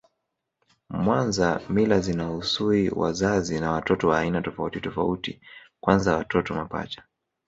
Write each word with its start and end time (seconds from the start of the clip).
Mwanza 0.89 1.61
mila 1.69 1.99
zinahusui 2.01 2.89
wazazi 2.89 3.59
na 3.59 3.71
watoto 3.71 4.07
wa 4.07 4.19
aina 4.19 4.41
tofauti 4.41 4.81
tofauti 4.81 5.41
kwanza 5.79 6.15
watoto 6.17 6.53
mapacha 6.53 7.03